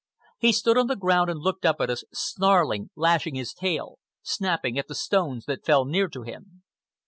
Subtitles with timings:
[0.39, 4.79] He stood on the ground and looked up at us, snarling, lashing his tail, snapping
[4.79, 6.63] at the stones that fell near to him.